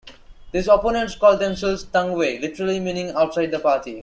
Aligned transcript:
These 0.51 0.67
opponents 0.67 1.13
called 1.13 1.37
themselves 1.37 1.85
"Tangwai", 1.85 2.41
literally 2.41 2.79
meaning 2.79 3.09
"outside 3.11 3.51
the 3.51 3.59
party". 3.59 3.99